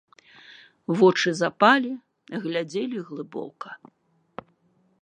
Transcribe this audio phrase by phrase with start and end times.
[1.01, 1.91] Вочы запалі,
[2.47, 3.69] глядзелі глыбока.